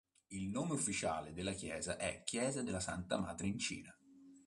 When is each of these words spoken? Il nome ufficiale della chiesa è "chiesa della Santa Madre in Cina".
Il 0.29 0.49
nome 0.49 0.73
ufficiale 0.73 1.31
della 1.31 1.53
chiesa 1.53 1.95
è 1.95 2.23
"chiesa 2.25 2.63
della 2.63 2.79
Santa 2.79 3.19
Madre 3.19 3.45
in 3.45 3.59
Cina". 3.59 3.95